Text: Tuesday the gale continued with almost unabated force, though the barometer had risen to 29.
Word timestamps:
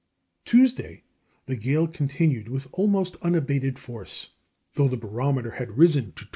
Tuesday 0.45 1.03
the 1.45 1.55
gale 1.55 1.85
continued 1.85 2.47
with 2.49 2.65
almost 2.71 3.17
unabated 3.21 3.77
force, 3.77 4.29
though 4.73 4.87
the 4.87 4.97
barometer 4.97 5.51
had 5.51 5.77
risen 5.77 6.05
to 6.13 6.25
29. 6.25 6.29